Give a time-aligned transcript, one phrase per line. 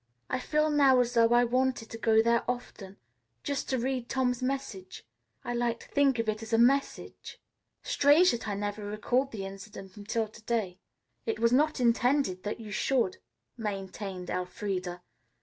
[0.31, 2.97] "I feel now as though I wanted to go there often,
[3.43, 5.05] just to read Tom's message.
[5.43, 7.39] I like to think of it as a message.
[7.83, 10.79] Strange that I never recalled the incident until to day."
[11.27, 13.17] "It was not intended that you should,"
[13.57, 15.03] maintained Elfreda.